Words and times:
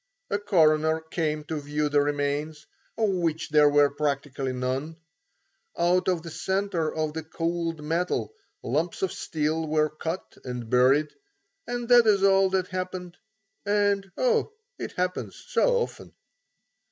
A 0.31 0.39
coroner 0.39 0.99
came 0.99 1.43
to 1.43 1.59
view 1.61 1.87
the 1.87 2.01
remains, 2.01 2.65
of 2.97 3.07
which 3.07 3.49
there 3.49 3.69
were 3.69 3.91
practically 3.91 4.51
none; 4.51 4.95
out 5.77 6.07
of 6.07 6.23
the 6.23 6.31
centre 6.31 6.91
of 6.91 7.13
the 7.13 7.21
cooled 7.21 7.83
metal, 7.83 8.33
lumps 8.63 9.03
of 9.03 9.11
steel 9.11 9.67
were 9.67 9.89
cut 9.91 10.39
and 10.43 10.67
buried, 10.67 11.13
and 11.67 11.87
that 11.89 12.07
is 12.07 12.23
all 12.23 12.49
that 12.49 12.69
happened; 12.69 13.15
and 13.63 14.11
oh, 14.17 14.51
it 14.79 14.91
happens 14.93 15.35
so 15.35 15.77
often! 15.77 16.11